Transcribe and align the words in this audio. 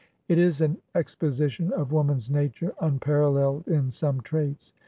It 0.27 0.39
is 0.39 0.61
an 0.61 0.79
exposition 0.95 1.71
of 1.73 1.91
woman's 1.91 2.27
nature 2.27 2.73
un 2.79 2.97
paralleled 2.97 3.67
in 3.67 3.91
some 3.91 4.19
traits. 4.21 4.73